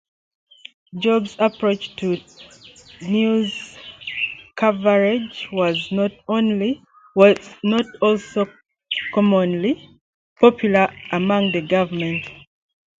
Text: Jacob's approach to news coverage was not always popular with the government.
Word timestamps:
Jacob's 0.95 1.35
approach 1.37 1.95
to 1.97 2.17
news 3.03 3.77
coverage 4.55 5.47
was 5.51 5.91
not 5.91 6.09
always 6.27 6.77
popular 7.13 7.37
with 7.61 8.51
the 10.41 11.61
government. 11.69 12.27